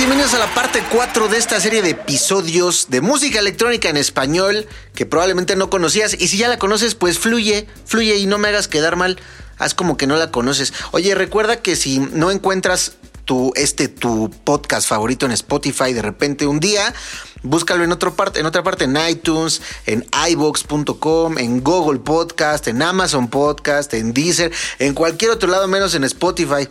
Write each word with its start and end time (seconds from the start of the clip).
Bienvenidos 0.00 0.32
a 0.32 0.38
la 0.38 0.54
parte 0.54 0.82
4 0.90 1.28
de 1.28 1.36
esta 1.36 1.60
serie 1.60 1.82
de 1.82 1.90
episodios 1.90 2.86
de 2.88 3.02
música 3.02 3.38
electrónica 3.38 3.90
en 3.90 3.98
español 3.98 4.66
que 4.94 5.04
probablemente 5.04 5.56
no 5.56 5.68
conocías 5.68 6.16
y 6.18 6.28
si 6.28 6.38
ya 6.38 6.48
la 6.48 6.58
conoces 6.58 6.94
pues 6.94 7.18
fluye, 7.18 7.66
fluye 7.84 8.16
y 8.16 8.24
no 8.24 8.38
me 8.38 8.48
hagas 8.48 8.66
quedar 8.66 8.96
mal, 8.96 9.20
haz 9.58 9.74
como 9.74 9.98
que 9.98 10.06
no 10.06 10.16
la 10.16 10.30
conoces. 10.30 10.72
Oye, 10.92 11.14
recuerda 11.14 11.60
que 11.60 11.76
si 11.76 11.98
no 11.98 12.30
encuentras 12.30 12.94
tu, 13.26 13.52
este, 13.56 13.88
tu 13.88 14.30
podcast 14.42 14.88
favorito 14.88 15.26
en 15.26 15.32
Spotify 15.32 15.92
de 15.92 16.00
repente 16.00 16.46
un 16.46 16.60
día, 16.60 16.94
búscalo 17.42 17.84
en, 17.84 17.92
otra 17.92 18.10
parte, 18.10 18.40
en 18.40 18.46
otra 18.46 18.62
parte, 18.62 18.84
en 18.84 18.96
iTunes, 19.06 19.60
en 19.84 20.06
iBox.com, 20.30 21.36
en 21.36 21.62
Google 21.62 22.00
Podcast, 22.00 22.68
en 22.68 22.80
Amazon 22.80 23.28
Podcast, 23.28 23.92
en 23.92 24.14
Deezer, 24.14 24.50
en 24.78 24.94
cualquier 24.94 25.32
otro 25.32 25.50
lado 25.50 25.68
menos 25.68 25.94
en 25.94 26.04
Spotify. 26.04 26.66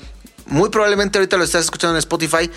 Muy 0.48 0.70
probablemente 0.70 1.20
ahorita 1.20 1.38
lo 1.38 1.44
estás 1.44 1.66
escuchando 1.66 1.94
en 1.94 2.00
Spotify, 2.00 2.50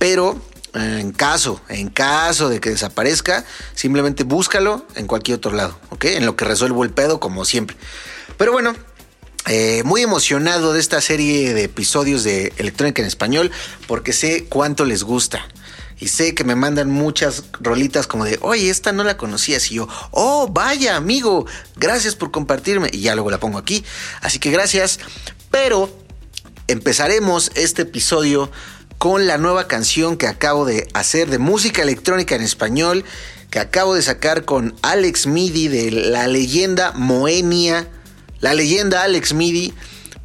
pero 0.00 0.40
en 0.72 1.12
caso, 1.12 1.60
en 1.68 1.90
caso 1.90 2.48
de 2.48 2.58
que 2.58 2.70
desaparezca, 2.70 3.44
simplemente 3.74 4.24
búscalo 4.24 4.86
en 4.94 5.06
cualquier 5.06 5.36
otro 5.36 5.52
lado, 5.52 5.78
¿ok? 5.90 6.06
En 6.06 6.24
lo 6.24 6.36
que 6.36 6.46
resuelvo 6.46 6.84
el 6.84 6.90
pedo, 6.90 7.20
como 7.20 7.44
siempre. 7.44 7.76
Pero 8.38 8.50
bueno, 8.50 8.74
eh, 9.46 9.82
muy 9.84 10.00
emocionado 10.00 10.72
de 10.72 10.80
esta 10.80 11.02
serie 11.02 11.52
de 11.52 11.64
episodios 11.64 12.24
de 12.24 12.50
Electrónica 12.56 13.02
en 13.02 13.08
Español, 13.08 13.50
porque 13.86 14.14
sé 14.14 14.46
cuánto 14.48 14.86
les 14.86 15.02
gusta. 15.02 15.46
Y 15.98 16.08
sé 16.08 16.34
que 16.34 16.44
me 16.44 16.54
mandan 16.54 16.90
muchas 16.90 17.44
rolitas 17.60 18.06
como 18.06 18.24
de, 18.24 18.38
oye, 18.40 18.70
esta 18.70 18.92
no 18.92 19.04
la 19.04 19.18
conocías. 19.18 19.70
Y 19.70 19.74
yo, 19.74 19.88
oh, 20.12 20.48
vaya, 20.48 20.96
amigo, 20.96 21.44
gracias 21.76 22.14
por 22.14 22.30
compartirme. 22.30 22.88
Y 22.90 23.02
ya 23.02 23.14
luego 23.14 23.30
la 23.30 23.38
pongo 23.38 23.58
aquí. 23.58 23.84
Así 24.22 24.38
que 24.38 24.50
gracias. 24.50 24.98
Pero 25.50 25.94
empezaremos 26.68 27.50
este 27.54 27.82
episodio 27.82 28.50
con 29.00 29.26
la 29.26 29.38
nueva 29.38 29.66
canción 29.66 30.18
que 30.18 30.26
acabo 30.26 30.66
de 30.66 30.86
hacer 30.92 31.30
de 31.30 31.38
música 31.38 31.80
electrónica 31.80 32.34
en 32.34 32.42
español, 32.42 33.02
que 33.48 33.58
acabo 33.58 33.94
de 33.94 34.02
sacar 34.02 34.44
con 34.44 34.74
Alex 34.82 35.26
Midi 35.26 35.68
de 35.68 35.90
la 35.90 36.26
leyenda 36.26 36.92
Moenia, 36.92 37.88
la 38.40 38.52
leyenda 38.52 39.02
Alex 39.02 39.32
Midi, 39.32 39.72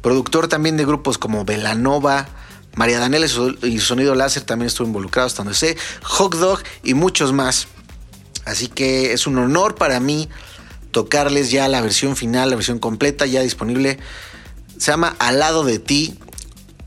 productor 0.02 0.48
también 0.48 0.76
de 0.76 0.84
grupos 0.84 1.16
como 1.16 1.46
Velanova, 1.46 2.28
María 2.74 3.00
Daniela 3.00 3.26
y 3.62 3.78
Sonido 3.78 4.14
Láser 4.14 4.42
también 4.42 4.66
estuvo 4.66 4.88
involucrado 4.88 5.26
hasta 5.26 5.42
donde 5.42 5.56
sé, 5.56 5.78
Hot 6.02 6.34
Dog 6.34 6.62
y 6.84 6.92
muchos 6.92 7.32
más. 7.32 7.68
Así 8.44 8.68
que 8.68 9.14
es 9.14 9.26
un 9.26 9.38
honor 9.38 9.76
para 9.76 10.00
mí 10.00 10.28
tocarles 10.90 11.50
ya 11.50 11.66
la 11.68 11.80
versión 11.80 12.14
final, 12.14 12.50
la 12.50 12.56
versión 12.56 12.78
completa, 12.78 13.24
ya 13.24 13.40
disponible. 13.40 13.98
Se 14.76 14.90
llama 14.90 15.16
Al 15.18 15.38
lado 15.38 15.64
de 15.64 15.78
ti, 15.78 16.18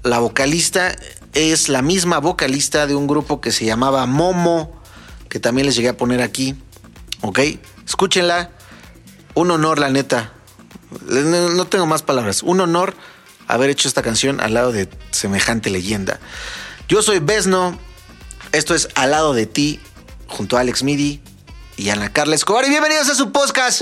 la 0.04 0.20
vocalista 0.20 0.96
es 1.34 1.70
la 1.70 1.82
misma 1.82 2.20
vocalista 2.20 2.88
de 2.88 2.96
un 2.96 3.08
grupo 3.08 3.42
que 3.42 3.52
se 3.52 3.66
llamaba 3.66 4.06
Momo, 4.06 4.82
que 5.30 5.40
también 5.40 5.68
les 5.68 5.76
llegué 5.76 5.90
a 5.90 5.98
poner 5.98 6.22
aquí. 6.22 6.56
¿Ok? 7.22 7.40
Escúchenla. 7.86 8.52
Un 9.36 9.52
honor, 9.52 9.80
la 9.80 9.90
neta. 9.90 10.34
No 11.08 11.68
tengo 11.68 11.86
más 11.86 12.02
palabras. 12.02 12.44
Un 12.44 12.62
honor 12.62 12.96
haber 13.48 13.70
hecho 13.70 13.88
esta 13.88 14.02
canción 14.02 14.42
al 14.42 14.54
lado 14.54 14.72
de 14.72 14.90
semejante 15.12 15.70
leyenda. 15.70 16.20
Yo 16.88 17.02
soy 17.02 17.20
Besno. 17.20 17.78
Esto 18.52 18.74
es 18.74 18.90
Al 18.96 19.12
lado 19.12 19.34
de 19.34 19.46
ti, 19.46 19.80
junto 20.28 20.58
a 20.58 20.62
Alex 20.62 20.82
Midi 20.82 21.22
y 21.78 21.90
Ana 21.90 22.12
Carla 22.12 22.34
Escobar. 22.34 22.66
Y 22.66 22.70
bienvenidos 22.70 23.10
a 23.10 23.16
su 23.16 23.32
podcast. 23.32 23.82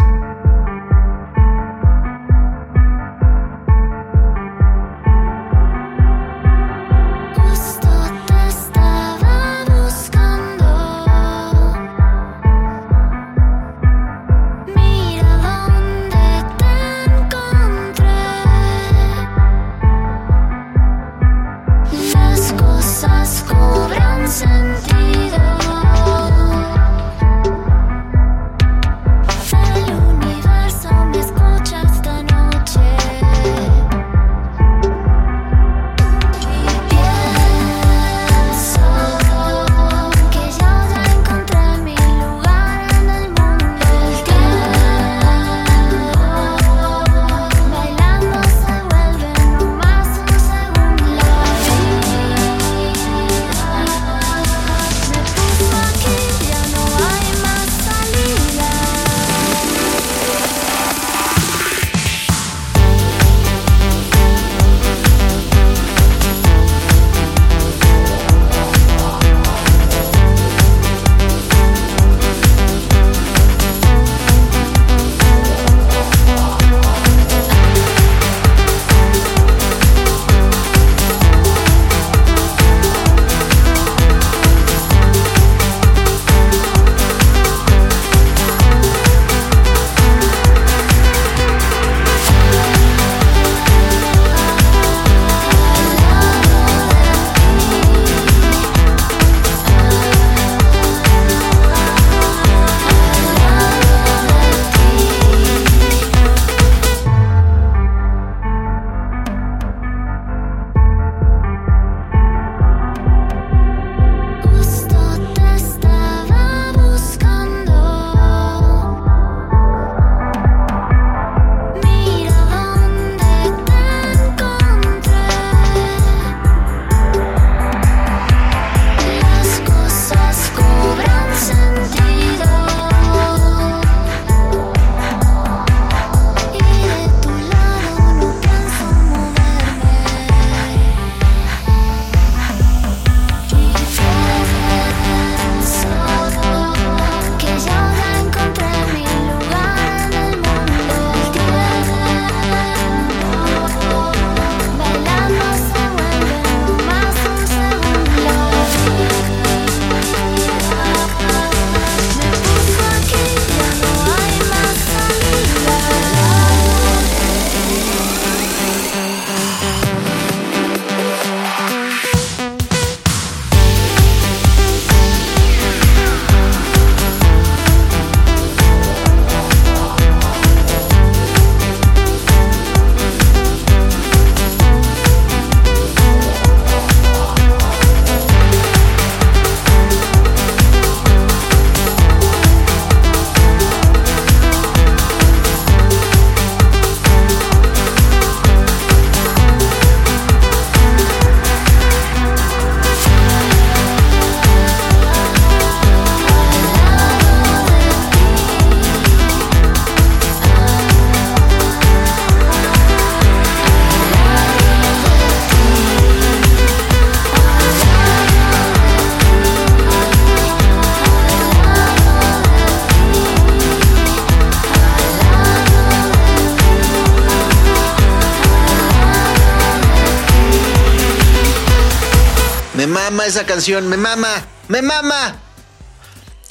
Me 232.87 232.93
mama 232.93 233.25
esa 233.25 233.45
canción, 233.45 233.89
me 233.89 233.97
mama, 233.97 234.47
me 234.69 234.81
mama. 234.81 235.41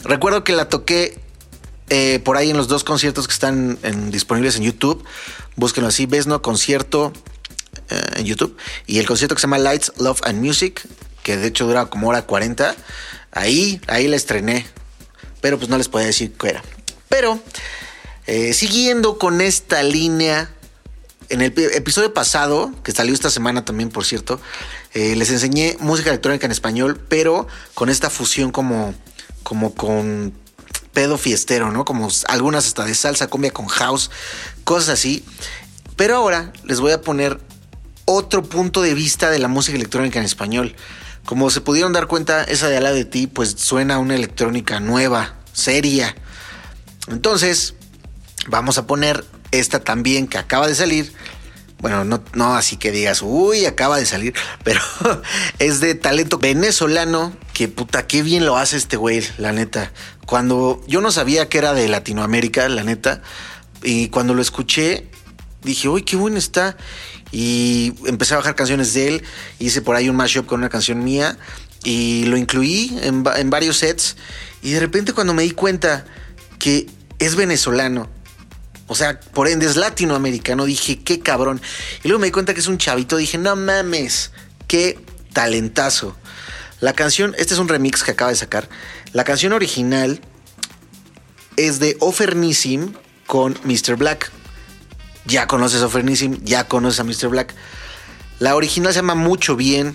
Recuerdo 0.04 0.44
que 0.44 0.52
la 0.52 0.68
toqué 0.68 1.18
eh, 1.88 2.20
por 2.22 2.36
ahí 2.36 2.50
en 2.50 2.58
los 2.58 2.68
dos 2.68 2.84
conciertos 2.84 3.26
que 3.26 3.32
están 3.32 3.78
disponibles 4.10 4.56
en 4.56 4.64
YouTube. 4.64 5.02
Búsquenlo 5.56 5.88
así, 5.88 6.04
Besno 6.04 6.42
Concierto 6.42 7.14
eh, 7.88 8.02
en 8.16 8.26
YouTube. 8.26 8.54
Y 8.86 8.98
el 8.98 9.06
concierto 9.06 9.34
que 9.34 9.40
se 9.40 9.46
llama 9.46 9.56
Lights, 9.56 9.94
Love 9.96 10.20
and 10.24 10.44
Music, 10.44 10.86
que 11.22 11.38
de 11.38 11.46
hecho 11.46 11.66
dura 11.66 11.86
como 11.86 12.10
hora 12.10 12.26
40. 12.26 12.76
Ahí, 13.32 13.80
ahí 13.86 14.06
la 14.06 14.16
estrené. 14.16 14.66
Pero 15.40 15.56
pues 15.56 15.70
no 15.70 15.78
les 15.78 15.88
podía 15.88 16.08
decir 16.08 16.34
qué 16.38 16.48
era. 16.50 16.62
Pero, 17.08 17.40
eh, 18.26 18.52
siguiendo 18.52 19.16
con 19.16 19.40
esta 19.40 19.82
línea, 19.82 20.50
en 21.28 21.43
el 21.43 21.52
episodio 21.75 22.14
pasado, 22.14 22.73
que 22.82 22.93
salió 22.93 23.14
esta 23.14 23.31
semana 23.31 23.64
también, 23.64 23.90
por 23.90 24.05
cierto, 24.05 24.40
les 24.94 25.31
enseñé 25.31 25.76
música 25.81 26.11
electrónica 26.11 26.46
en 26.46 26.52
español, 26.52 27.00
pero 27.08 27.46
con 27.75 27.88
esta 27.88 28.11
fusión 28.11 28.50
como, 28.52 28.94
como 29.43 29.75
con 29.75 30.32
pedo 30.93 31.19
fiestero, 31.19 31.73
¿no? 31.73 31.84
Como 31.84 32.08
algunas 32.28 32.67
hasta 32.67 32.84
de 32.84 32.94
salsa, 32.94 33.26
cumbia 33.26 33.50
con 33.50 33.67
house, 33.67 34.11
cosas 34.64 34.88
así. 34.88 35.25
Pero 35.96 36.17
ahora 36.17 36.52
les 36.64 36.81
voy 36.81 36.93
a 36.93 37.02
poner 37.02 37.38
otro 38.06 38.43
punto 38.43 38.81
de 38.81 38.94
vista 38.94 39.31
de 39.31 39.38
la 39.38 39.49
música 39.49 39.76
electrónica 39.76 40.19
en 40.19 40.25
español. 40.25 40.75
Como 41.26 41.50
se 41.50 41.61
pudieron 41.61 41.93
dar 41.93 42.06
cuenta, 42.06 42.44
esa 42.44 42.69
de 42.69 42.76
ala 42.76 42.93
de 42.93 43.05
ti, 43.05 43.26
pues 43.26 43.56
suena 43.58 43.99
una 43.99 44.14
electrónica 44.14 44.81
nueva, 44.81 45.34
seria. 45.52 46.14
Entonces, 47.08 47.75
vamos 48.49 48.79
a 48.79 48.87
poner 48.87 49.25
esta 49.50 49.81
también 49.81 50.26
que 50.26 50.38
acaba 50.38 50.66
de 50.66 50.75
salir. 50.75 51.12
Bueno, 51.78 52.04
no, 52.04 52.22
no 52.32 52.54
así 52.54 52.78
que 52.78 52.90
digas, 52.90 53.20
uy, 53.22 53.66
acaba 53.66 53.98
de 53.98 54.06
salir, 54.06 54.34
pero 54.64 54.81
es 55.58 55.81
de 55.81 55.94
talento 55.94 56.38
venezolano. 56.38 57.37
Que 57.52 57.69
puta, 57.69 58.06
qué 58.06 58.22
bien 58.22 58.46
lo 58.46 58.56
hace 58.56 58.76
este 58.76 58.96
güey, 58.96 59.22
la 59.38 59.52
neta. 59.52 59.93
Cuando 60.26 60.82
yo 60.87 61.00
no 61.00 61.10
sabía 61.10 61.48
que 61.48 61.58
era 61.58 61.75
de 61.75 61.88
Latinoamérica, 61.88 62.69
la 62.69 62.82
neta, 62.82 63.22
y 63.82 64.08
cuando 64.08 64.34
lo 64.34 64.43
escuché, 64.43 65.08
dije, 65.62 65.88
uy, 65.88 66.02
qué 66.02 66.16
bueno 66.16 66.38
está. 66.38 66.76
Y 67.32 67.94
empecé 68.06 68.34
a 68.34 68.38
bajar 68.38 68.54
canciones 68.54 68.94
de 68.94 69.08
él, 69.08 69.22
hice 69.58 69.82
por 69.82 69.96
ahí 69.96 70.08
un 70.08 70.16
mashup 70.16 70.46
con 70.46 70.60
una 70.60 70.69
canción 70.69 71.02
mía 71.04 71.38
y 71.84 72.25
lo 72.26 72.37
incluí 72.37 72.98
en, 73.02 73.25
en 73.37 73.50
varios 73.50 73.78
sets. 73.78 74.16
Y 74.62 74.70
de 74.72 74.81
repente 74.81 75.12
cuando 75.12 75.34
me 75.34 75.43
di 75.43 75.50
cuenta 75.50 76.04
que 76.58 76.87
es 77.19 77.37
venezolano, 77.37 78.08
o 78.88 78.94
sea, 78.94 79.18
por 79.20 79.48
ende 79.48 79.66
es 79.66 79.76
latinoamericano, 79.76 80.64
dije, 80.64 81.00
qué 81.00 81.20
cabrón. 81.20 81.60
Y 82.04 82.08
luego 82.08 82.20
me 82.20 82.26
di 82.26 82.32
cuenta 82.32 82.54
que 82.54 82.60
es 82.60 82.68
un 82.68 82.78
chavito, 82.78 83.16
dije, 83.16 83.36
no 83.38 83.56
mames, 83.56 84.30
qué 84.68 84.98
talentazo. 85.32 86.16
La 86.80 86.92
canción, 86.92 87.34
este 87.38 87.54
es 87.54 87.60
un 87.60 87.68
remix 87.68 88.02
que 88.02 88.12
acaba 88.12 88.30
de 88.30 88.36
sacar. 88.36 88.68
La 89.12 89.24
canción 89.24 89.52
original 89.52 90.20
es 91.56 91.80
de 91.80 91.96
Ofernissim 92.00 92.92
con 93.26 93.58
Mr. 93.64 93.96
Black. 93.96 94.30
Ya 95.24 95.48
conoces 95.48 95.82
a 95.82 95.88
ya 96.44 96.68
conoces 96.68 97.00
a 97.00 97.04
Mr. 97.04 97.28
Black. 97.28 97.54
La 98.38 98.54
original 98.54 98.92
se 98.92 98.98
llama 98.98 99.14
Mucho 99.14 99.56
Bien, 99.56 99.94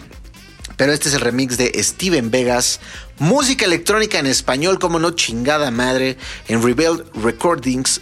pero 0.75 0.91
este 0.91 1.09
es 1.09 1.15
el 1.15 1.21
remix 1.21 1.57
de 1.57 1.71
Steven 1.81 2.31
Vegas. 2.31 2.79
Música 3.19 3.65
electrónica 3.65 4.19
en 4.19 4.25
español, 4.25 4.79
como 4.79 4.99
no 4.99 5.11
chingada 5.11 5.69
madre, 5.71 6.17
en 6.47 6.63
Rebel 6.63 7.05
Recordings 7.13 8.01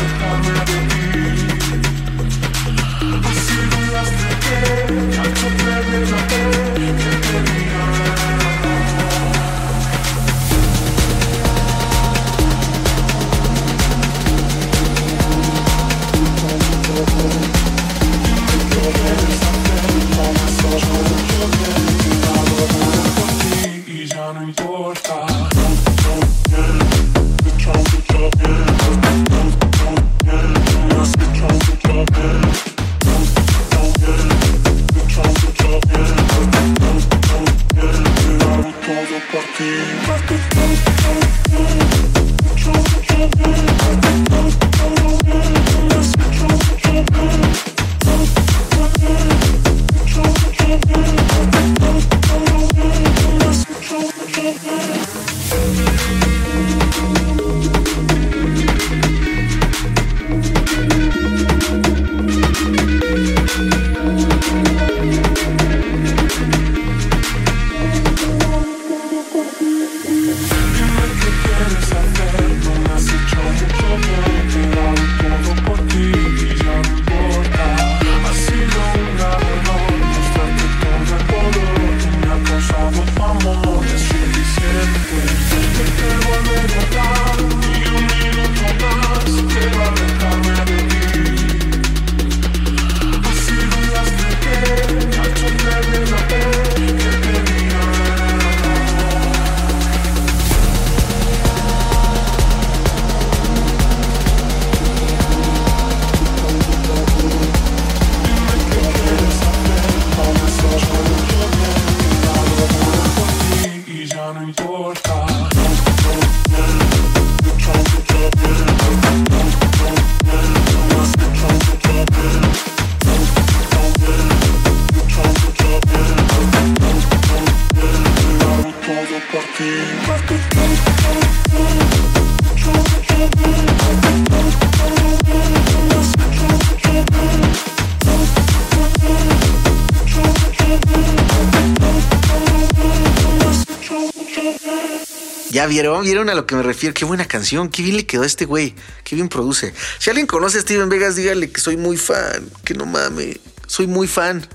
vieron? 145.71 146.03
¿Vieron 146.03 146.29
a 146.29 146.35
lo 146.35 146.45
que 146.45 146.53
me 146.53 146.63
refiero? 146.63 146.93
Qué 146.93 147.05
buena 147.05 147.25
canción, 147.25 147.69
qué 147.69 147.81
bien 147.81 147.95
le 147.95 148.05
quedó 148.05 148.23
a 148.23 148.25
este 148.25 148.43
güey, 148.45 148.75
qué 149.05 149.15
bien 149.15 149.29
produce. 149.29 149.73
Si 149.99 150.09
alguien 150.09 150.27
conoce 150.27 150.57
a 150.57 150.61
Steven 150.61 150.89
Vegas, 150.89 151.15
dígale 151.15 151.49
que 151.49 151.61
soy 151.61 151.77
muy 151.77 151.95
fan, 151.95 152.49
que 152.65 152.73
no 152.73 152.85
mames, 152.85 153.39
soy 153.67 153.87
muy 153.87 154.07
fan. 154.07 154.45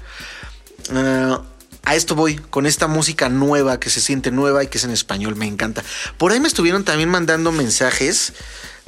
Ah, 0.93 1.43
a 1.85 1.95
esto 1.95 2.15
voy, 2.15 2.37
con 2.37 2.67
esta 2.67 2.87
música 2.87 3.31
nueva, 3.31 3.81
que 3.81 3.89
se 3.89 4.03
siente 4.03 4.31
nueva 4.31 4.63
y 4.63 4.67
que 4.67 4.77
es 4.77 4.85
en 4.85 4.91
español, 4.91 5.37
me 5.37 5.47
encanta. 5.47 5.83
Por 6.19 6.33
ahí 6.33 6.41
me 6.41 6.49
estuvieron 6.49 6.85
también 6.85 7.09
mandando 7.09 7.51
mensajes 7.51 8.35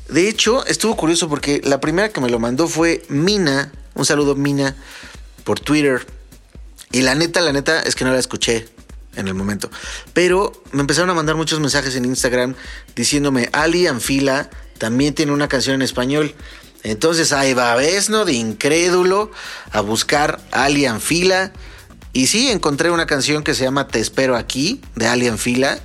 De 0.09 0.29
hecho, 0.29 0.67
estuvo 0.67 0.97
curioso 0.97 1.31
porque 1.31 1.63
la 1.65 1.81
primera 1.81 2.11
que 2.11 2.21
me 2.21 2.29
lo 2.29 2.39
mandó 2.39 2.69
fue 2.69 3.03
Mina. 3.09 3.73
Un 3.95 4.05
saludo, 4.05 4.35
Mina, 4.35 4.77
por 5.45 5.61
Twitter. 5.61 6.07
Y 6.93 7.03
la 7.03 7.15
neta, 7.15 7.41
la 7.41 7.53
neta 7.53 7.81
es 7.81 7.95
que 7.95 8.05
no 8.05 8.13
la 8.13 8.19
escuché 8.19 8.69
en 9.19 9.29
el 9.29 9.35
momento. 9.35 9.71
Pero 10.15 10.53
me 10.73 10.81
empezaron 10.81 11.11
a 11.11 11.15
mandar 11.15 11.37
muchos 11.37 11.61
mensajes 11.61 11.95
en 11.97 12.05
Instagram 12.05 12.55
diciéndome, 12.97 13.51
Ali 13.53 13.87
Anfila 13.87 14.49
también 14.79 15.15
tiene 15.15 15.33
una 15.33 15.49
canción 15.49 15.75
en 15.75 15.83
español. 15.83 16.35
Entonces 16.85 17.33
ahí 17.33 17.53
va, 17.53 17.75
¿ves, 17.75 18.09
no? 18.09 18.25
De 18.25 18.33
incrédulo 18.33 19.31
a 19.73 19.81
buscar 19.81 20.41
Ali 20.53 20.87
Anfila. 20.87 21.53
Y 22.13 22.29
sí, 22.29 22.49
encontré 22.49 22.91
una 22.91 23.07
canción 23.07 23.43
que 23.43 23.55
se 23.55 23.65
llama 23.65 23.89
Te 23.89 24.01
espero 24.01 24.37
aquí, 24.37 24.81
de 24.95 25.09
Ali 25.09 25.29
Anfila. 25.29 25.81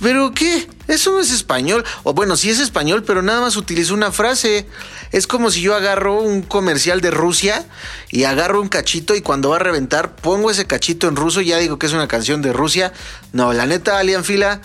¿Pero 0.00 0.32
qué? 0.32 0.68
Eso 0.88 1.12
no 1.12 1.20
es 1.20 1.30
español. 1.30 1.84
O 2.02 2.14
bueno, 2.14 2.36
sí 2.36 2.50
es 2.50 2.60
español, 2.60 3.04
pero 3.04 3.22
nada 3.22 3.40
más 3.40 3.56
utilizo 3.56 3.94
una 3.94 4.12
frase. 4.12 4.66
Es 5.12 5.26
como 5.26 5.50
si 5.50 5.60
yo 5.60 5.74
agarro 5.74 6.20
un 6.20 6.42
comercial 6.42 7.00
de 7.00 7.10
Rusia 7.10 7.64
y 8.10 8.24
agarro 8.24 8.60
un 8.60 8.68
cachito 8.68 9.14
y 9.14 9.22
cuando 9.22 9.50
va 9.50 9.56
a 9.56 9.60
reventar 9.60 10.16
pongo 10.16 10.50
ese 10.50 10.66
cachito 10.66 11.08
en 11.08 11.16
ruso 11.16 11.40
y 11.40 11.46
ya 11.46 11.58
digo 11.58 11.78
que 11.78 11.86
es 11.86 11.92
una 11.92 12.08
canción 12.08 12.42
de 12.42 12.52
Rusia. 12.52 12.92
No, 13.32 13.52
la 13.52 13.66
neta, 13.66 13.98
Alian 13.98 14.24
Fila, 14.24 14.60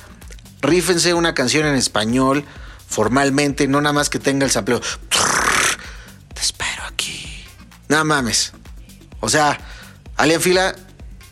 rífense 0.61 1.13
una 1.13 1.33
canción 1.33 1.65
en 1.67 1.75
español 1.75 2.45
formalmente, 2.87 3.67
no 3.67 3.79
nada 3.81 3.93
más 3.93 4.09
que 4.09 4.19
tenga 4.19 4.45
el 4.45 4.51
sampleo. 4.51 4.81
Te 6.33 6.41
espero 6.41 6.83
aquí. 6.87 7.45
No 7.87 8.03
mames. 8.03 8.51
O 9.19 9.29
sea, 9.29 9.59
Alian 10.17 10.41
Fila 10.41 10.75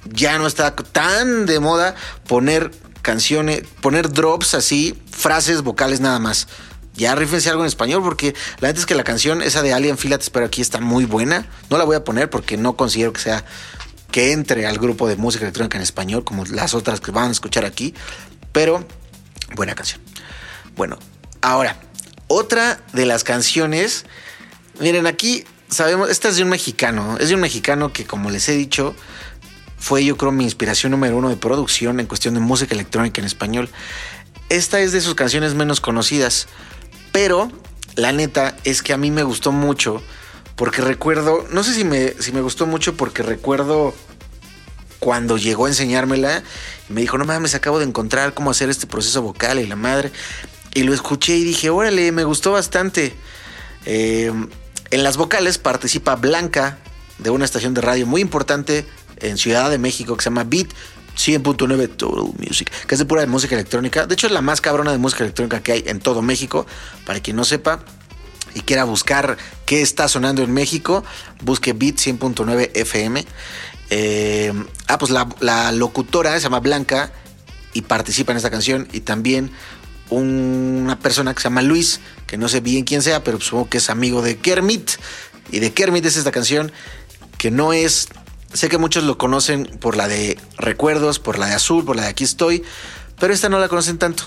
ya 0.06 0.38
no 0.38 0.48
está 0.48 0.76
tan 0.76 1.46
de 1.46 1.60
moda 1.60 1.96
poner 2.28 2.72
canciones, 3.08 3.64
poner 3.80 4.12
drops 4.12 4.54
así, 4.54 4.94
frases 5.10 5.62
vocales 5.62 6.02
nada 6.02 6.20
más. 6.20 6.50
Ya 6.94 7.16
rífense 7.16 7.50
algo 7.50 7.62
en 7.62 7.68
español 7.68 8.04
porque 8.04 8.36
la 8.60 8.68
neta 8.68 8.82
es 8.82 8.86
que 8.86 8.96
la 8.96 9.06
canción 9.06 9.42
esa 9.42 9.62
de 9.62 9.72
Alien 9.72 9.98
Fila, 9.98 10.18
te 10.18 10.24
espero 10.24 10.46
aquí, 10.46 10.60
está 10.62 10.82
muy 10.82 11.06
buena. 11.06 11.48
No 11.70 11.78
la 11.78 11.86
voy 11.86 11.96
a 11.96 12.04
poner 12.04 12.30
porque 12.30 12.58
no 12.58 12.76
considero 12.76 13.14
que 13.14 13.22
sea 13.22 13.46
que 14.12 14.34
entre 14.34 14.68
al 14.68 14.78
grupo 14.78 15.08
de 15.08 15.16
música 15.16 15.46
electrónica 15.46 15.78
en 15.78 15.84
español 15.84 16.26
como 16.26 16.44
las 16.44 16.74
otras 16.74 17.00
que 17.00 17.12
van 17.12 17.30
a 17.30 17.32
escuchar 17.32 17.64
aquí, 17.64 17.94
pero 18.52 18.86
buena 19.56 19.74
canción. 19.74 20.02
Bueno, 20.76 21.00
ahora, 21.42 21.80
otra 22.28 22.82
de 22.92 23.06
las 23.06 23.24
canciones, 23.24 24.04
miren 24.82 25.08
aquí 25.08 25.46
sabemos, 25.70 26.10
esta 26.10 26.28
es 26.28 26.36
de 26.36 26.44
un 26.44 26.50
mexicano, 26.50 27.18
es 27.22 27.30
de 27.30 27.36
un 27.36 27.42
mexicano 27.42 27.94
que 27.94 28.04
como 28.06 28.32
les 28.32 28.50
he 28.50 28.54
dicho, 28.54 28.96
fue 29.78 30.04
yo 30.04 30.18
creo 30.18 30.32
mi 30.32 30.44
inspiración 30.44 30.92
número 30.92 31.18
uno 31.18 31.30
de 31.30 31.38
producción 31.38 32.00
en 32.00 32.08
cuestión 32.08 32.34
de 32.34 32.40
música 32.40 32.74
electrónica 32.74 33.22
en 33.22 33.26
español. 33.26 33.70
Esta 34.50 34.80
es 34.80 34.92
de 34.92 35.02
sus 35.02 35.16
canciones 35.16 35.54
menos 35.54 35.82
conocidas, 35.82 36.48
pero 37.12 37.52
la 37.96 38.12
neta 38.12 38.56
es 38.64 38.82
que 38.82 38.94
a 38.94 38.98
mí 38.98 39.12
me 39.12 39.24
gustó 39.24 39.52
mucho 39.52 40.02
porque 40.56 40.82
recuerdo, 40.82 41.46
no 41.52 41.64
sé 41.64 41.74
si 41.74 41.84
me, 41.84 42.14
si 42.20 42.32
me 42.32 42.42
gustó 42.42 42.66
mucho 42.66 42.96
porque 42.96 43.24
recuerdo 43.24 43.94
cuando 45.00 45.38
llegó 45.38 45.66
a 45.66 45.70
enseñármela 45.70 46.44
me 46.90 47.02
dijo, 47.02 47.18
no 47.18 47.26
mames, 47.26 47.54
acabo 47.54 47.80
de 47.80 47.86
encontrar 47.86 48.34
cómo 48.34 48.52
hacer 48.52 48.70
este 48.70 48.88
proceso 48.88 49.22
vocal 49.22 49.60
y 49.60 49.68
la 49.68 49.76
madre. 49.76 50.12
Y 50.74 50.84
lo 50.84 50.94
escuché 50.94 51.36
y 51.36 51.44
dije, 51.44 51.70
órale, 51.70 52.12
me 52.12 52.24
gustó 52.24 52.52
bastante. 52.54 53.14
Eh, 53.86 54.32
en 54.92 55.04
las 55.04 55.18
vocales 55.18 55.58
participa 55.58 56.16
Blanca 56.16 56.78
de 57.18 57.30
una 57.30 57.46
estación 57.46 57.74
de 57.74 57.82
radio 57.82 58.06
muy 58.06 58.22
importante 58.22 58.86
en 59.22 59.38
Ciudad 59.38 59.70
de 59.70 59.78
México 59.78 60.16
que 60.16 60.24
se 60.24 60.30
llama 60.30 60.44
Beat 60.44 60.68
100.9 61.18 61.98
Total 61.98 62.32
Music, 62.38 62.72
que 62.88 62.96
es 62.96 63.00
de 63.00 63.06
pura 63.06 63.22
de 63.22 63.28
música 63.28 63.56
electrónica. 63.56 64.06
De 64.06 64.14
hecho, 64.14 64.28
es 64.28 64.34
la 64.34 64.42
más 64.42 64.62
cabrona 64.62 64.92
de 64.92 64.98
música 64.98 65.24
electrónica 65.24 65.62
que 65.62 65.72
hay 65.72 65.84
en 65.88 66.00
todo 66.00 66.22
México. 66.22 66.66
Para 67.06 67.20
quien 67.20 67.36
no 67.36 67.44
sepa 67.44 67.84
y 68.54 68.62
quiera 68.62 68.84
buscar 68.84 69.38
qué 69.66 69.82
está 69.82 70.08
sonando 70.08 70.44
en 70.44 70.54
México, 70.54 71.04
busque 71.44 71.74
Beat 71.74 71.96
100.9 71.96 72.72
FM. 72.74 73.26
Eh, 73.90 74.54
ah, 74.88 74.98
pues 74.98 75.12
la, 75.12 75.28
la, 75.40 75.72
locutora 75.72 76.34
se 76.34 76.42
llama 76.42 76.60
Blanca 76.60 77.12
y 77.74 77.82
participa 77.82 78.32
en 78.32 78.38
esta 78.38 78.52
canción. 78.52 78.88
Y 78.94 79.02
también 79.02 79.52
una 80.10 81.00
persona 81.00 81.34
que 81.34 81.42
se 81.42 81.46
llama 81.46 81.62
Luis, 81.62 82.00
que 82.28 82.38
no 82.38 82.48
sé 82.48 82.60
bien 82.60 82.84
quién 82.84 83.02
sea, 83.02 83.24
pero 83.24 83.42
supongo 83.42 83.70
que 83.70 83.80
es 83.80 83.90
amigo 83.90 84.22
de 84.22 84.38
Kermit. 84.38 84.92
Y 85.52 85.60
de 85.60 85.74
Kermit 85.74 86.06
es 86.06 86.18
esta 86.18 86.32
canción 86.32 86.72
que 87.38 87.52
no 87.52 87.74
es 87.74 88.10
Sé 88.54 88.70
que 88.70 88.78
muchos 88.78 89.04
lo 89.04 89.18
conocen 89.18 89.66
por 89.80 89.98
la 89.98 90.08
de 90.08 90.40
Recuerdos, 90.58 91.20
por 91.20 91.38
la 91.38 91.48
de 91.48 91.54
Azul, 91.54 91.86
por 91.86 91.96
la 91.96 92.04
de 92.04 92.08
Aquí 92.10 92.24
estoy, 92.24 92.64
pero 93.20 93.34
esta 93.34 93.50
no 93.50 93.60
la 93.60 93.68
conocen 93.68 93.98
tanto. 93.98 94.24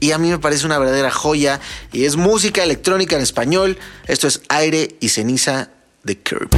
Y 0.00 0.12
a 0.12 0.18
mí 0.18 0.28
me 0.28 0.38
parece 0.38 0.66
una 0.66 0.78
verdadera 0.78 1.10
joya 1.10 1.60
y 1.92 2.04
es 2.04 2.16
música 2.16 2.62
electrónica 2.62 3.16
en 3.16 3.22
español. 3.22 3.78
Esto 4.06 4.28
es 4.28 4.42
Aire 4.48 4.96
y 5.00 5.08
Ceniza 5.08 5.70
de 6.02 6.18
Kirby. 6.18 6.48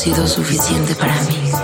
sido 0.00 0.26
suficiente 0.26 0.94
para 0.94 1.12
mí. 1.24 1.59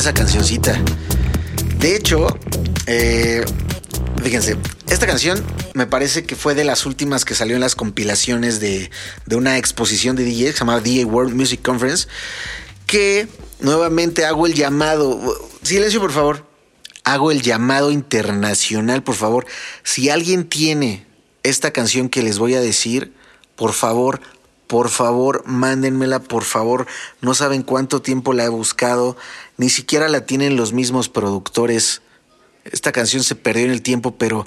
Esa 0.00 0.14
cancioncita. 0.14 0.80
De 1.78 1.94
hecho, 1.94 2.26
eh, 2.86 3.44
fíjense, 4.22 4.56
esta 4.88 5.06
canción 5.06 5.44
me 5.74 5.86
parece 5.86 6.24
que 6.24 6.36
fue 6.36 6.54
de 6.54 6.64
las 6.64 6.86
últimas 6.86 7.26
que 7.26 7.34
salió 7.34 7.54
en 7.54 7.60
las 7.60 7.74
compilaciones 7.74 8.60
de, 8.60 8.90
de 9.26 9.36
una 9.36 9.58
exposición 9.58 10.16
de 10.16 10.24
DJ 10.24 10.46
que 10.46 10.52
se 10.52 10.58
llamaba 10.60 10.80
DJ 10.80 11.04
World 11.04 11.34
Music 11.34 11.60
Conference. 11.62 12.08
Que 12.86 13.28
nuevamente 13.60 14.24
hago 14.24 14.46
el 14.46 14.54
llamado. 14.54 15.20
Silencio, 15.62 16.00
por 16.00 16.12
favor. 16.12 16.46
Hago 17.04 17.30
el 17.30 17.42
llamado 17.42 17.90
internacional, 17.90 19.02
por 19.02 19.16
favor. 19.16 19.46
Si 19.82 20.08
alguien 20.08 20.48
tiene 20.48 21.06
esta 21.42 21.72
canción 21.72 22.08
que 22.08 22.22
les 22.22 22.38
voy 22.38 22.54
a 22.54 22.60
decir, 22.62 23.12
por 23.54 23.74
favor, 23.74 24.22
por 24.70 24.88
favor, 24.88 25.42
mándenmela, 25.46 26.20
por 26.20 26.44
favor. 26.44 26.86
No 27.20 27.34
saben 27.34 27.64
cuánto 27.64 28.02
tiempo 28.02 28.32
la 28.32 28.44
he 28.44 28.48
buscado. 28.48 29.16
Ni 29.56 29.68
siquiera 29.68 30.08
la 30.08 30.26
tienen 30.26 30.54
los 30.54 30.72
mismos 30.72 31.08
productores. 31.08 32.02
Esta 32.62 32.92
canción 32.92 33.24
se 33.24 33.34
perdió 33.34 33.64
en 33.64 33.72
el 33.72 33.82
tiempo, 33.82 34.14
pero 34.16 34.46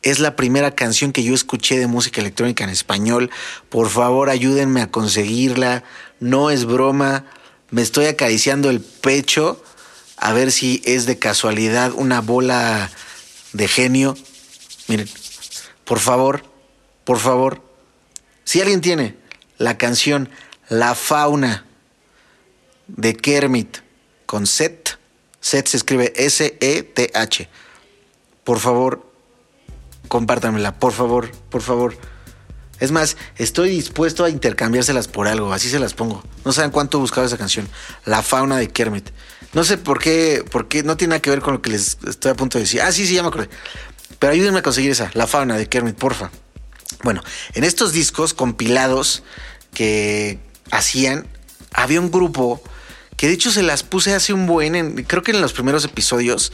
es 0.00 0.18
la 0.18 0.34
primera 0.34 0.74
canción 0.74 1.12
que 1.12 1.24
yo 1.24 1.34
escuché 1.34 1.78
de 1.78 1.88
música 1.88 2.22
electrónica 2.22 2.64
en 2.64 2.70
español. 2.70 3.30
Por 3.68 3.90
favor, 3.90 4.30
ayúdenme 4.30 4.80
a 4.80 4.90
conseguirla. 4.90 5.84
No 6.20 6.48
es 6.48 6.64
broma. 6.64 7.26
Me 7.68 7.82
estoy 7.82 8.06
acariciando 8.06 8.70
el 8.70 8.80
pecho 8.80 9.62
a 10.16 10.32
ver 10.32 10.52
si 10.52 10.80
es 10.86 11.04
de 11.04 11.18
casualidad 11.18 11.92
una 11.94 12.22
bola 12.22 12.90
de 13.52 13.68
genio. 13.68 14.16
Miren, 14.88 15.10
por 15.84 15.98
favor, 15.98 16.44
por 17.04 17.18
favor. 17.18 17.60
Si 18.44 18.62
alguien 18.62 18.80
tiene 18.80 19.19
la 19.60 19.76
canción 19.76 20.30
La 20.70 20.94
Fauna 20.94 21.66
de 22.88 23.14
Kermit 23.14 23.78
con 24.24 24.46
Seth. 24.46 24.98
Seth 25.40 25.68
se 25.68 25.76
escribe 25.76 26.14
S-E-T-H. 26.16 27.48
Por 28.42 28.58
favor, 28.58 29.06
compártanmela, 30.08 30.78
por 30.78 30.92
favor, 30.92 31.30
por 31.50 31.60
favor. 31.60 31.94
Es 32.80 32.90
más, 32.90 33.18
estoy 33.36 33.68
dispuesto 33.68 34.24
a 34.24 34.30
intercambiárselas 34.30 35.08
por 35.08 35.28
algo, 35.28 35.52
así 35.52 35.68
se 35.68 35.78
las 35.78 35.92
pongo. 35.92 36.24
No 36.46 36.52
saben 36.52 36.70
cuánto 36.70 36.96
he 36.96 37.00
buscado 37.02 37.26
esa 37.26 37.36
canción, 37.36 37.68
La 38.06 38.22
Fauna 38.22 38.56
de 38.56 38.68
Kermit. 38.68 39.10
No 39.52 39.62
sé 39.62 39.76
por 39.76 40.00
qué, 40.00 40.42
por 40.50 40.68
qué, 40.68 40.82
no 40.82 40.96
tiene 40.96 41.10
nada 41.10 41.20
que 41.20 41.28
ver 41.28 41.42
con 41.42 41.52
lo 41.52 41.60
que 41.60 41.68
les 41.68 41.98
estoy 42.08 42.30
a 42.30 42.34
punto 42.34 42.56
de 42.56 42.64
decir. 42.64 42.80
Ah, 42.80 42.92
sí, 42.92 43.06
sí, 43.06 43.14
ya 43.14 43.22
me 43.22 43.28
acordé. 43.28 43.50
Pero 44.18 44.32
ayúdenme 44.32 44.60
a 44.60 44.62
conseguir 44.62 44.90
esa, 44.90 45.10
La 45.12 45.26
Fauna 45.26 45.58
de 45.58 45.68
Kermit, 45.68 45.96
porfa. 45.96 46.30
Bueno, 47.02 47.22
en 47.54 47.64
estos 47.64 47.92
discos 47.92 48.34
compilados 48.34 49.22
que 49.72 50.38
hacían, 50.70 51.26
había 51.72 52.00
un 52.00 52.10
grupo 52.10 52.62
que 53.16 53.26
de 53.28 53.34
hecho 53.34 53.50
se 53.50 53.62
las 53.62 53.82
puse 53.82 54.14
hace 54.14 54.32
un 54.32 54.46
buen, 54.46 55.04
creo 55.04 55.22
que 55.22 55.32
en 55.32 55.40
los 55.40 55.52
primeros 55.52 55.84
episodios, 55.84 56.52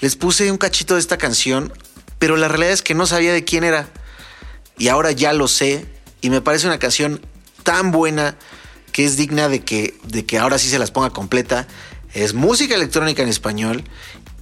les 0.00 0.16
puse 0.16 0.50
un 0.50 0.58
cachito 0.58 0.94
de 0.94 1.00
esta 1.00 1.18
canción, 1.18 1.72
pero 2.18 2.36
la 2.36 2.48
realidad 2.48 2.72
es 2.72 2.82
que 2.82 2.94
no 2.94 3.06
sabía 3.06 3.32
de 3.32 3.44
quién 3.44 3.64
era. 3.64 3.88
Y 4.78 4.88
ahora 4.88 5.10
ya 5.12 5.32
lo 5.32 5.48
sé 5.48 5.86
y 6.20 6.30
me 6.30 6.40
parece 6.40 6.66
una 6.66 6.78
canción 6.78 7.20
tan 7.62 7.90
buena 7.90 8.36
que 8.92 9.04
es 9.04 9.16
digna 9.16 9.48
de 9.48 9.64
que, 9.64 9.98
de 10.04 10.24
que 10.24 10.38
ahora 10.38 10.58
sí 10.58 10.68
se 10.68 10.78
las 10.78 10.90
ponga 10.90 11.10
completa. 11.10 11.66
Es 12.12 12.34
música 12.34 12.74
electrónica 12.74 13.22
en 13.22 13.28
español 13.28 13.84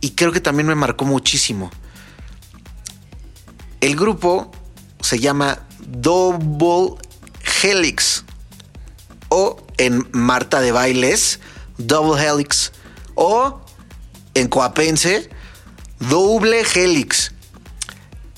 y 0.00 0.10
creo 0.10 0.32
que 0.32 0.40
también 0.40 0.66
me 0.66 0.74
marcó 0.74 1.04
muchísimo. 1.04 1.70
El 3.80 3.96
grupo 3.96 4.52
se 5.04 5.18
llama 5.18 5.58
Double 5.80 6.96
Helix 7.62 8.24
o 9.28 9.62
en 9.76 10.08
Marta 10.12 10.62
de 10.62 10.72
Bailes 10.72 11.40
Double 11.76 12.18
Helix 12.22 12.72
o 13.14 13.60
en 14.32 14.48
Coapense 14.48 15.28
Double 15.98 16.62
Helix. 16.74 17.32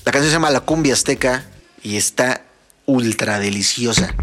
La 0.03 0.11
canción 0.11 0.29
se 0.29 0.35
llama 0.35 0.49
La 0.49 0.59
Cumbia 0.59 0.93
Azteca 0.93 1.45
y 1.83 1.95
está 1.95 2.43
ultra 2.85 3.39
deliciosa. 3.39 4.13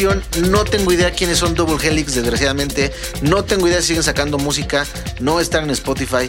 No 0.00 0.64
tengo 0.64 0.92
idea 0.92 1.12
quiénes 1.12 1.38
son 1.38 1.54
Double 1.54 1.76
Helix, 1.86 2.14
desgraciadamente. 2.14 2.90
No 3.20 3.44
tengo 3.44 3.68
idea 3.68 3.82
si 3.82 3.88
siguen 3.88 4.02
sacando 4.02 4.38
música. 4.38 4.86
No 5.20 5.40
están 5.40 5.64
en 5.64 5.70
Spotify. 5.70 6.26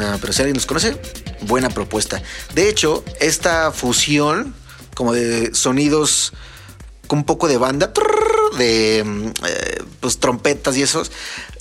Ah, 0.00 0.16
pero 0.18 0.32
si 0.32 0.40
alguien 0.40 0.56
los 0.56 0.64
conoce, 0.64 0.96
buena 1.42 1.68
propuesta. 1.68 2.22
De 2.54 2.70
hecho, 2.70 3.04
esta 3.20 3.72
fusión 3.72 4.54
como 4.94 5.12
de 5.12 5.54
sonidos 5.54 6.32
con 7.06 7.18
un 7.18 7.24
poco 7.26 7.46
de 7.46 7.58
banda, 7.58 7.92
de 8.56 9.02
mm, 9.04 9.26
eh, 9.46 9.82
pues, 10.00 10.18
trompetas 10.18 10.74
y 10.78 10.82
esos, 10.82 11.12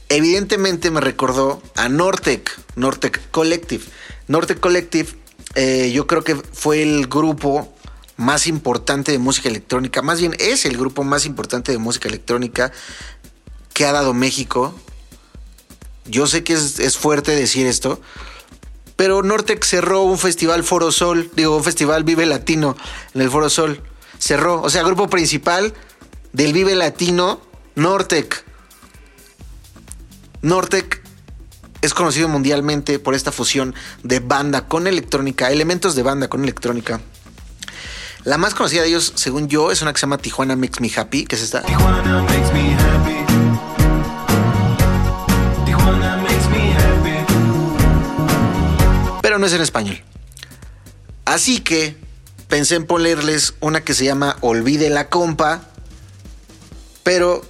evidentemente 0.07 0.91
me 0.91 1.01
recordó 1.01 1.61
a 1.75 1.89
Nortec, 1.89 2.57
Nortec 2.75 3.19
Collective. 3.31 3.83
Nortec 4.29 4.61
Collective, 4.61 5.09
eh, 5.55 5.91
yo 5.93 6.07
creo 6.07 6.23
que 6.23 6.35
fue 6.35 6.81
el 6.81 7.07
grupo 7.07 7.72
más 8.17 8.47
importante 8.47 9.11
de 9.11 9.19
música 9.19 9.49
electrónica, 9.49 10.01
más 10.01 10.19
bien 10.19 10.35
es 10.39 10.65
el 10.65 10.77
grupo 10.77 11.03
más 11.03 11.25
importante 11.25 11.71
de 11.71 11.77
música 11.77 12.07
electrónica 12.07 12.71
que 13.73 13.85
ha 13.85 13.91
dado 13.91 14.13
México. 14.13 14.73
Yo 16.05 16.27
sé 16.27 16.43
que 16.43 16.53
es, 16.53 16.97
fuerte 16.97 17.35
decir 17.35 17.65
esto, 17.65 17.99
pero 18.95 19.23
Nortec 19.23 19.63
cerró 19.63 20.03
un 20.03 20.17
festival 20.17 20.63
Foro 20.63 20.91
Sol, 20.91 21.31
digo, 21.35 21.57
un 21.57 21.63
festival 21.63 22.03
Vive 22.03 22.25
Latino 22.25 22.75
en 23.13 23.21
el 23.21 23.29
Foro 23.29 23.49
Sol. 23.49 23.81
Cerró, 24.19 24.61
o 24.61 24.69
sea, 24.69 24.83
grupo 24.83 25.09
principal 25.09 25.73
del 26.33 26.53
Vive 26.53 26.75
Latino, 26.75 27.41
Nortec. 27.75 28.43
Nortec 30.41 31.01
es 31.81 31.93
conocido 31.93 32.29
mundialmente 32.29 32.99
por 32.99 33.15
esta 33.15 33.31
fusión 33.31 33.73
de 34.03 34.19
banda 34.19 34.67
con 34.67 34.87
electrónica, 34.87 35.51
elementos 35.51 35.95
de 35.95 36.03
banda 36.03 36.27
con 36.27 36.43
electrónica. 36.43 37.01
La 38.25 38.37
más 38.37 38.53
conocida 38.53 38.83
de 38.83 38.87
ellos, 38.87 39.11
según 39.15 39.49
yo, 39.49 39.69
es 39.69 39.81
una 39.81 39.91
que 39.91 39.99
se 39.99 40.03
llama 40.03 40.17
Tijuana 40.17 40.55
Makes 40.55 40.79
Me 40.79 40.89
Happy, 40.95 41.25
que 41.25 41.35
es 41.35 41.41
esta. 41.41 41.61
Tijuana 41.61 42.21
makes 42.21 42.53
me 42.53 42.73
happy. 42.73 43.25
Tijuana 45.65 46.17
makes 46.17 46.47
me 46.49 46.73
happy. 46.73 46.83
pero 49.21 49.39
no 49.39 49.45
es 49.45 49.51
en 49.51 49.61
español. 49.61 50.01
Así 51.25 51.59
que 51.59 51.97
pensé 52.47 52.75
en 52.75 52.85
ponerles 52.85 53.55
una 53.59 53.81
que 53.81 53.93
se 53.93 54.05
llama 54.05 54.37
Olvide 54.39 54.89
la 54.89 55.09
compa, 55.09 55.61
pero 57.03 57.43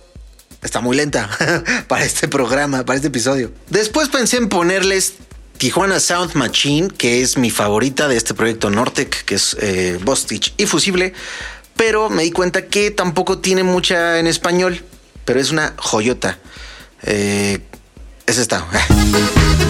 está 0.64 0.82
muy 0.82 0.98
lenta 0.98 1.30
para 1.88 2.04
este 2.04 2.28
programa, 2.28 2.84
para 2.84 2.96
este 2.96 3.10
episodio. 3.10 3.52
Después 3.70 4.10
pensé 4.10 4.38
en 4.38 4.50
ponerles 4.50 5.16
Tijuana 5.58 6.00
Sound 6.00 6.36
Machine, 6.36 6.90
que 6.90 7.22
es 7.22 7.38
mi 7.38 7.50
favorita 7.50 8.08
de 8.08 8.18
este 8.18 8.34
proyecto 8.34 8.70
Nortec, 8.70 9.24
que 9.26 9.36
es 9.36 9.56
eh, 9.60 10.00
Bostich 10.04 10.54
y 10.58 10.66
Fusible, 10.66 11.14
pero 11.76 12.10
me 12.10 12.24
di 12.24 12.32
cuenta 12.32 12.68
que 12.68 12.92
tampoco 12.92 13.40
tiene 13.40 13.64
mucha 13.64 14.20
en 14.20 14.28
español, 14.28 14.84
pero 15.26 15.40
es 15.40 15.52
una 15.52 15.74
joyota. 15.78 16.38
Eh, 17.04 17.60
es 18.26 18.38
esta. 18.38 18.66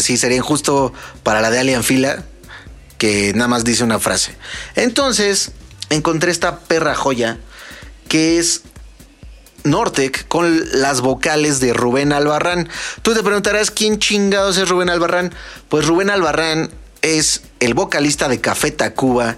sí, 0.00 0.16
sería 0.16 0.38
injusto 0.38 0.92
para 1.22 1.40
la 1.40 1.50
de 1.50 1.60
Alien 1.60 1.84
Fila, 1.84 2.24
que 2.98 3.32
nada 3.34 3.48
más 3.48 3.64
dice 3.64 3.84
una 3.84 3.98
frase. 3.98 4.34
Entonces, 4.74 5.52
encontré 5.90 6.30
esta 6.30 6.60
perra 6.60 6.94
joya 6.94 7.38
que 8.08 8.38
es 8.38 8.62
Nortec 9.64 10.26
con 10.26 10.64
las 10.80 11.00
vocales 11.00 11.60
de 11.60 11.72
Rubén 11.72 12.12
Albarrán. 12.12 12.68
Tú 13.02 13.14
te 13.14 13.22
preguntarás 13.22 13.70
quién 13.70 13.98
chingados 13.98 14.56
es 14.58 14.68
Rubén 14.68 14.90
Albarrán. 14.90 15.32
Pues 15.68 15.86
Rubén 15.86 16.10
Albarrán 16.10 16.70
es 17.02 17.42
el 17.60 17.74
vocalista 17.74 18.28
de 18.28 18.40
Café 18.40 18.70
Tacuba, 18.70 19.36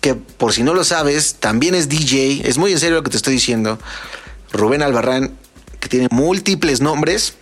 que 0.00 0.14
por 0.14 0.52
si 0.52 0.62
no 0.62 0.74
lo 0.74 0.84
sabes, 0.84 1.36
también 1.40 1.74
es 1.74 1.88
DJ. 1.88 2.48
Es 2.48 2.58
muy 2.58 2.72
en 2.72 2.78
serio 2.78 2.96
lo 2.96 3.02
que 3.02 3.10
te 3.10 3.16
estoy 3.16 3.34
diciendo. 3.34 3.78
Rubén 4.52 4.82
Albarrán, 4.82 5.36
que 5.80 5.88
tiene 5.88 6.08
múltiples 6.10 6.80
nombres. 6.80 7.34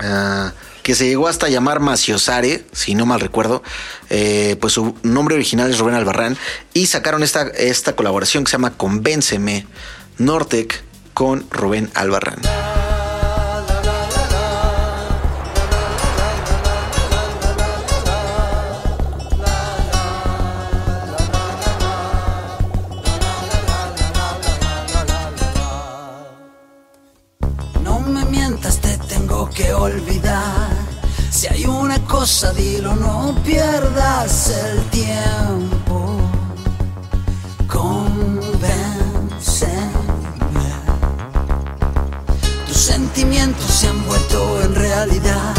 ah, 0.00 0.52
que 0.84 0.94
se 0.94 1.08
llegó 1.08 1.28
hasta 1.28 1.48
llamar 1.48 1.80
Maciosare, 1.80 2.66
si 2.72 2.94
no 2.94 3.06
mal 3.06 3.18
recuerdo, 3.18 3.62
eh, 4.10 4.56
pues 4.60 4.74
su 4.74 4.94
nombre 5.02 5.34
original 5.34 5.70
es 5.70 5.78
Rubén 5.78 5.94
Albarrán, 5.94 6.36
y 6.74 6.86
sacaron 6.86 7.22
esta, 7.22 7.48
esta 7.48 7.96
colaboración 7.96 8.44
que 8.44 8.50
se 8.50 8.58
llama 8.58 8.76
Convénceme, 8.76 9.66
Nortec 10.18 10.84
con 11.14 11.46
Rubén 11.50 11.90
Albarrán. 11.94 12.36
No 27.82 28.00
me 28.00 28.24
mientas, 28.26 28.80
te 28.82 28.98
tengo 29.08 29.48
que 29.48 29.72
olvidar. 29.72 30.23
Si 31.44 31.52
hay 31.52 31.66
una 31.66 31.98
cosa, 32.06 32.54
dilo, 32.54 32.96
no 32.96 33.34
pierdas 33.44 34.48
el 34.48 34.82
tiempo. 34.84 36.16
Convénceme. 37.68 38.30
Tus 42.66 42.76
sentimientos 42.78 43.66
se 43.66 43.88
han 43.88 44.06
vuelto 44.06 44.62
en 44.62 44.74
realidad. 44.74 45.54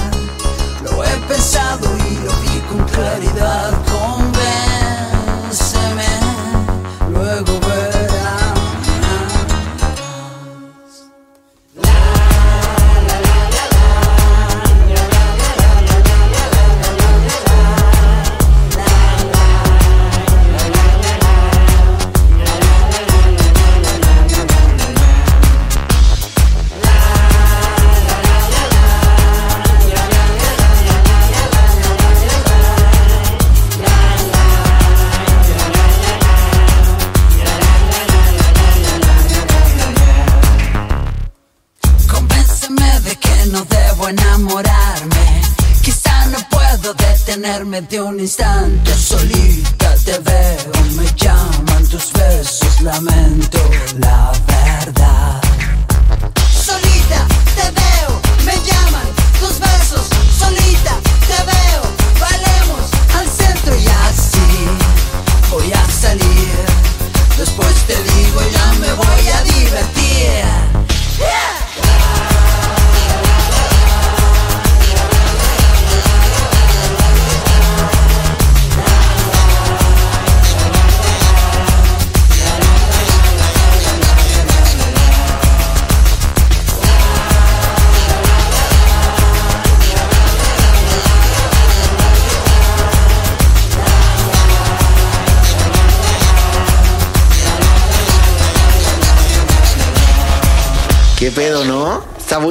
Lo 0.85 1.03
he 1.03 1.17
pensado 1.27 1.87
y 1.97 2.15
lo 2.15 2.31
vi 2.41 2.59
con 2.67 2.83
claridad. 2.87 3.94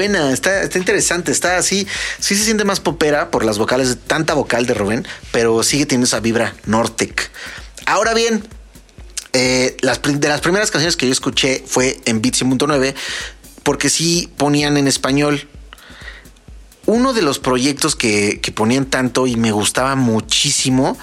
Está, 0.05 0.65
interesante, 0.79 1.33
está 1.33 1.57
así. 1.57 1.87
Sí 2.19 2.37
se 2.37 2.45
siente 2.45 2.65
más 2.65 2.81
popera 2.81 3.31
por 3.31 3.45
las 3.45 3.59
vocales, 3.59 3.97
tanta 4.07 4.35
vocal 4.35 4.67
de 4.67 4.75
Rubén, 4.75 5.07
pero 5.33 5.63
sigue 5.63 5.87
teniendo 5.87 6.07
esa 6.07 6.21
vibra 6.21 6.55
Nortec. 6.67 7.31
Ahora 7.87 8.15
bien, 8.15 8.47
eh, 9.33 9.77
de 9.81 10.29
las 10.29 10.41
primeras 10.41 10.71
canciones 10.71 10.97
que 10.97 11.07
yo 11.07 11.13
escuché 11.13 11.63
fue 11.67 12.01
en 12.05 12.23
Beat 12.23 12.35
100.9 12.35 12.95
porque 13.63 13.91
sí 13.91 14.31
ponían 14.37 14.77
en 14.77 14.89
español. 14.89 15.49
Uno 16.87 17.15
de 17.15 17.23
los 17.23 17.39
proyectos 17.39 17.97
que, 17.97 18.41
que 18.41 18.53
ponían 18.53 18.87
tanto 18.87 19.27
y 19.27 19.37
me 19.37 19.53
gustaba 19.53 19.97
muchísimo 19.97 20.99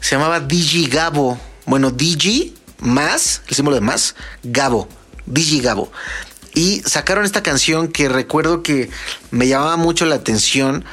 se 0.00 0.14
llamaba 0.14 0.40
Digi 0.40 0.86
Gabo. 0.86 1.38
Bueno, 1.66 1.90
Digi 1.90 2.54
más, 2.80 3.42
el 3.48 3.56
símbolo 3.56 3.74
de 3.76 3.80
más, 3.80 4.14
Gabo. 4.42 4.88
Digi 5.26 5.60
Gabo. 5.60 5.90
Y 6.54 6.82
sacaron 6.84 7.24
esta 7.24 7.42
canción 7.42 7.88
que 7.88 8.08
recuerdo 8.08 8.62
que 8.62 8.90
me 9.30 9.48
llamaba 9.48 9.76
mucho 9.76 10.06
la 10.06 10.16
atención 10.16 10.84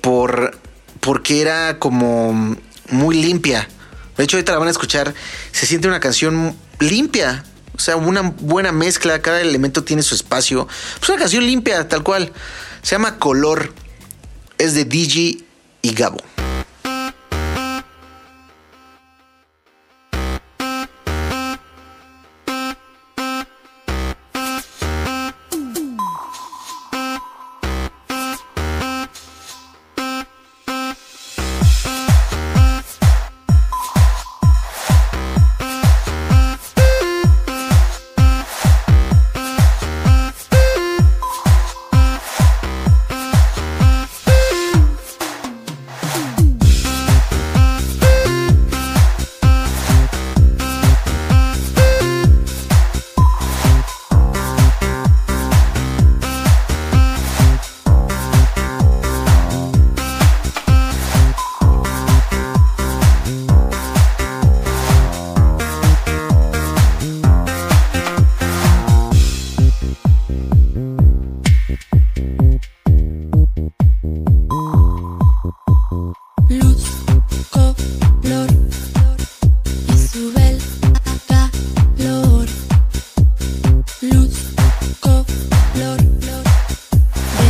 por, 0.00 0.58
porque 1.00 1.40
era 1.40 1.78
como 1.78 2.56
muy 2.90 3.22
limpia. 3.22 3.68
De 4.16 4.24
hecho, 4.24 4.36
ahorita 4.36 4.52
la 4.52 4.58
van 4.58 4.68
a 4.68 4.72
escuchar. 4.72 5.14
Se 5.52 5.66
siente 5.66 5.88
una 5.88 6.00
canción 6.00 6.56
limpia. 6.80 7.44
O 7.74 7.78
sea, 7.78 7.96
una 7.96 8.22
buena 8.22 8.72
mezcla. 8.72 9.20
Cada 9.20 9.40
elemento 9.40 9.84
tiene 9.84 10.02
su 10.02 10.14
espacio. 10.14 10.66
Pues 10.98 11.08
una 11.10 11.18
canción 11.18 11.44
limpia, 11.44 11.88
tal 11.88 12.02
cual. 12.02 12.32
Se 12.82 12.94
llama 12.94 13.18
Color. 13.18 13.72
Es 14.58 14.74
de 14.74 14.84
Digi 14.86 15.44
y 15.82 15.92
Gabo. 15.92 16.18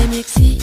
De 0.07 0.56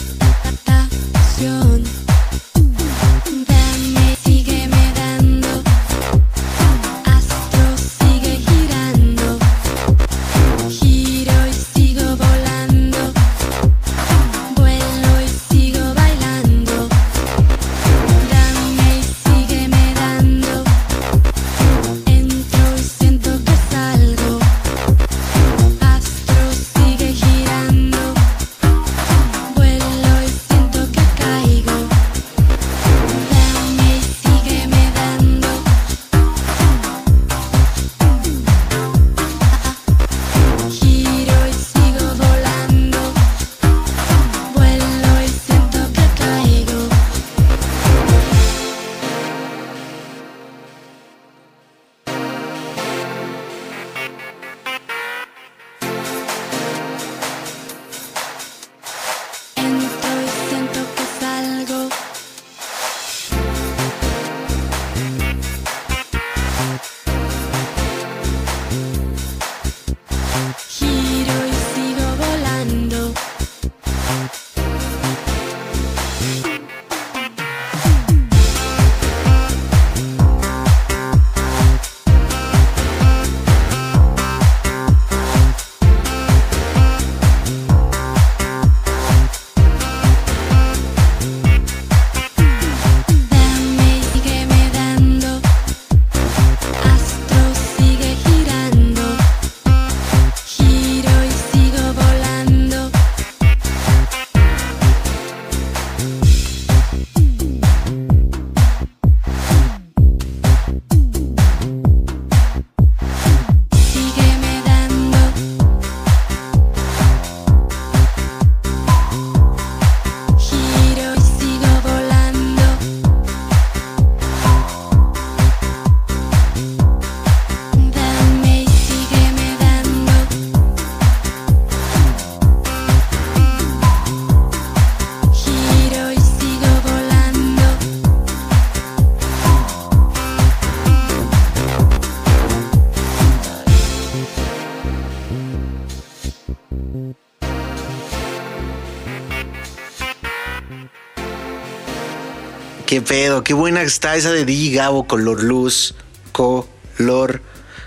Qué 152.94 153.02
pedo, 153.02 153.42
qué 153.42 153.54
buena 153.54 153.82
está 153.82 154.14
esa 154.14 154.30
de 154.30 154.44
Digi 154.44 154.72
Gabo, 154.72 155.08
color 155.08 155.42
luz, 155.42 155.96
color. 156.30 157.42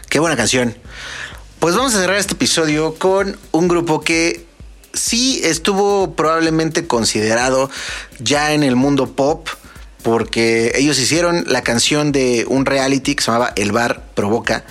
Qué 0.10 0.20
buena 0.20 0.36
canción. 0.36 0.76
Pues 1.60 1.78
vamos 1.78 1.96
a 1.96 2.02
cerrar 2.02 2.18
este 2.18 2.34
episodio 2.34 2.96
con 2.96 3.40
un 3.54 3.70
grupo 3.70 4.02
que 4.02 4.46
sí 4.92 5.40
estuvo 5.46 6.14
probablemente 6.14 6.88
considerado 6.88 7.70
ya 8.20 8.52
en 8.52 8.64
el 8.64 8.76
mundo 8.76 9.16
pop, 9.16 9.48
porque 10.04 10.74
ellos 10.76 11.00
hicieron 11.00 11.46
la 11.48 11.62
canción 11.62 12.12
de 12.12 12.44
un 12.50 12.66
reality 12.66 13.16
que 13.16 13.24
se 13.24 13.32
llamaba 13.32 13.54
El 13.56 13.72
Bar 13.72 14.10
Provoca. 14.14 14.66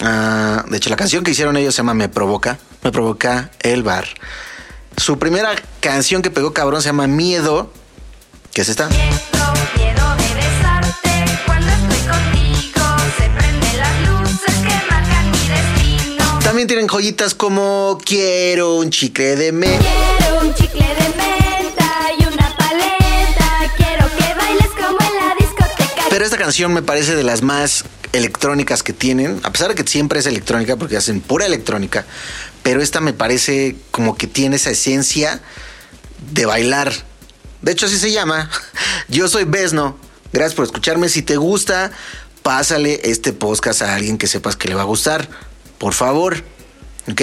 Ah, 0.00 0.64
de 0.68 0.78
hecho, 0.78 0.90
la 0.90 0.96
canción 0.96 1.22
que 1.22 1.30
hicieron 1.30 1.56
ellos 1.56 1.76
se 1.76 1.78
llama 1.78 1.94
Me 1.94 2.08
Provoca. 2.08 2.58
Me 2.82 2.90
Provoca 2.90 3.52
El 3.60 3.84
Bar. 3.84 4.08
Su 4.96 5.20
primera 5.20 5.54
canción 5.78 6.22
que 6.22 6.32
pegó 6.32 6.52
cabrón 6.52 6.82
se 6.82 6.88
llama 6.88 7.06
Miedo, 7.06 7.72
que 8.52 8.62
es 8.62 8.68
esta. 8.68 8.88
También 16.60 16.68
tienen 16.68 16.88
joyitas 16.88 17.34
como 17.34 17.98
Quiero 18.04 18.74
un 18.76 18.90
chicle 18.90 19.34
de 19.34 19.50
me. 19.50 19.78
Quiero 19.78 20.40
un 20.42 20.52
chicle 20.52 20.84
de 20.84 21.08
menta 21.16 21.90
y 22.18 22.24
una 22.26 22.54
paleta. 22.54 23.72
Quiero 23.78 24.04
que 24.18 24.34
bailes 24.34 24.68
como 24.72 24.98
en 25.00 25.16
la 25.16 25.34
discoteca. 25.38 26.02
Pero 26.10 26.22
esta 26.22 26.36
canción 26.36 26.74
me 26.74 26.82
parece 26.82 27.16
de 27.16 27.22
las 27.22 27.40
más 27.40 27.84
electrónicas 28.12 28.82
que 28.82 28.92
tienen, 28.92 29.40
a 29.42 29.52
pesar 29.52 29.68
de 29.68 29.74
que 29.74 29.90
siempre 29.90 30.20
es 30.20 30.26
electrónica 30.26 30.76
porque 30.76 30.98
hacen 30.98 31.22
pura 31.22 31.46
electrónica, 31.46 32.04
pero 32.62 32.82
esta 32.82 33.00
me 33.00 33.14
parece 33.14 33.76
como 33.90 34.18
que 34.18 34.26
tiene 34.26 34.56
esa 34.56 34.68
esencia 34.68 35.40
de 36.30 36.44
bailar. 36.44 36.92
De 37.62 37.72
hecho 37.72 37.86
así 37.86 37.98
se 37.98 38.12
llama. 38.12 38.50
Yo 39.08 39.28
soy 39.28 39.44
Besno. 39.44 39.96
Gracias 40.30 40.56
por 40.56 40.66
escucharme. 40.66 41.08
Si 41.08 41.22
te 41.22 41.38
gusta, 41.38 41.90
pásale 42.42 43.00
este 43.04 43.32
podcast 43.32 43.80
a 43.80 43.94
alguien 43.94 44.18
que 44.18 44.26
sepas 44.26 44.56
que 44.56 44.68
le 44.68 44.74
va 44.74 44.82
a 44.82 44.84
gustar. 44.84 45.49
Por 45.80 45.94
favor. 45.94 46.44
¿Ok? 47.10 47.22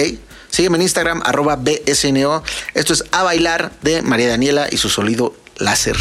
Sígueme 0.50 0.76
en 0.76 0.82
Instagram, 0.82 1.22
arroba 1.24 1.56
BSNO. 1.56 2.42
Esto 2.74 2.92
es 2.92 3.04
A 3.12 3.22
Bailar 3.22 3.70
de 3.82 4.02
María 4.02 4.28
Daniela 4.28 4.66
y 4.70 4.76
su 4.78 4.88
sonido 4.88 5.36
láser. 5.58 5.96